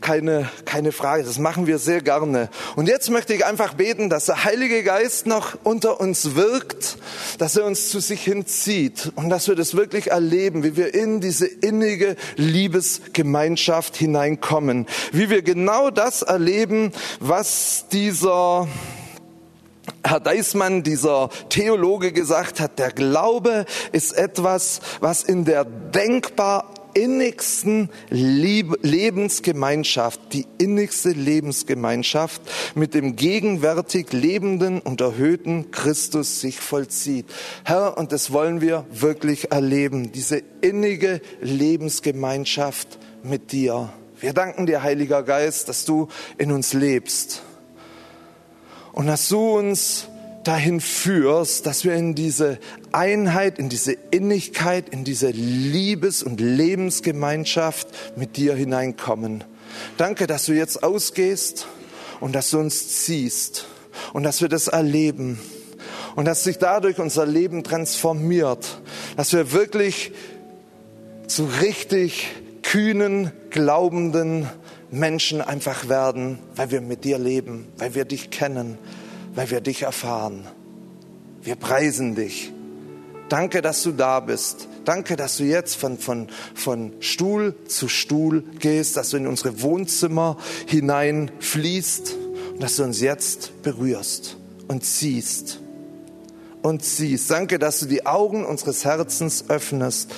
[0.00, 1.22] keine, keine Frage.
[1.22, 2.48] Das machen wir sehr gerne.
[2.74, 6.98] Und jetzt möchte ich einfach beten, dass der Heilige Geist noch unter uns wirkt,
[7.38, 11.20] dass er uns zu sich hinzieht und dass wir das wirklich erleben, wie wir in
[11.20, 14.86] diese innige Liebesgemeinschaft hineinkommen.
[15.12, 16.90] Wie wir genau das erleben,
[17.20, 18.39] was dieser
[20.02, 27.90] Herr Deismann, dieser Theologe, gesagt hat, der Glaube ist etwas, was in der denkbar innigsten
[28.10, 32.42] Lebensgemeinschaft, die innigste Lebensgemeinschaft
[32.74, 37.26] mit dem gegenwärtig lebenden und erhöhten Christus sich vollzieht.
[37.64, 43.90] Herr, und das wollen wir wirklich erleben, diese innige Lebensgemeinschaft mit dir.
[44.20, 47.42] Wir danken dir, Heiliger Geist, dass du in uns lebst
[48.92, 50.08] und dass du uns
[50.44, 52.58] dahin führst, dass wir in diese
[52.92, 59.44] Einheit, in diese Innigkeit, in diese Liebes- und Lebensgemeinschaft mit dir hineinkommen.
[59.96, 61.66] Danke, dass du jetzt ausgehst
[62.20, 63.66] und dass du uns ziehst
[64.12, 65.38] und dass wir das erleben
[66.16, 68.80] und dass sich dadurch unser Leben transformiert,
[69.16, 70.12] dass wir wirklich
[71.26, 72.28] zu richtig
[72.62, 74.48] kühnen, glaubenden
[74.90, 78.78] Menschen einfach werden, weil wir mit dir leben, weil wir dich kennen,
[79.34, 80.46] weil wir dich erfahren.
[81.42, 82.52] Wir preisen dich.
[83.28, 84.68] Danke, dass du da bist.
[84.84, 89.62] Danke, dass du jetzt von, von, von Stuhl zu Stuhl gehst, dass du in unsere
[89.62, 90.36] Wohnzimmer
[90.66, 92.16] hineinfließt
[92.54, 94.36] und dass du uns jetzt berührst
[94.66, 95.60] und ziehst
[96.62, 97.30] und ziehst.
[97.30, 100.12] Danke, dass du die Augen unseres Herzens öffnest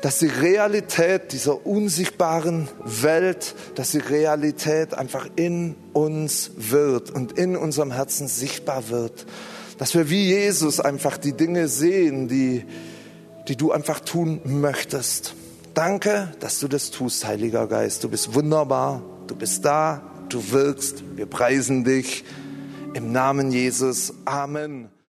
[0.00, 7.56] dass die Realität dieser unsichtbaren Welt, dass die Realität einfach in uns wird und in
[7.56, 9.26] unserem Herzen sichtbar wird.
[9.78, 12.64] Dass wir wie Jesus einfach die Dinge sehen, die,
[13.48, 15.34] die du einfach tun möchtest.
[15.74, 18.02] Danke, dass du das tust, Heiliger Geist.
[18.04, 21.02] Du bist wunderbar, du bist da, du wirkst.
[21.16, 22.24] Wir preisen dich.
[22.94, 24.12] Im Namen Jesus.
[24.24, 24.88] Amen.